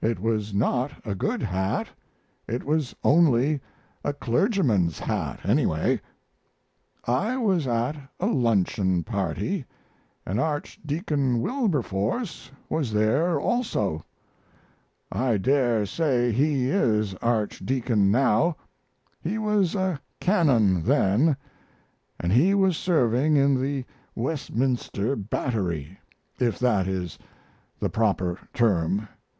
[0.00, 1.88] It was not a good hat
[2.46, 3.60] it was only
[4.04, 6.00] a clergyman's hat, anyway.
[7.06, 9.64] I was at a luncheon party
[10.24, 14.04] and Archdeacon Wilberforce was there also.
[15.10, 18.56] I dare say he is archdeacon now
[19.20, 21.36] he was a canon then
[22.20, 23.84] and he was serving in the
[24.14, 25.98] Westminster Battery,
[26.38, 27.18] if that is
[27.80, 29.08] the proper term.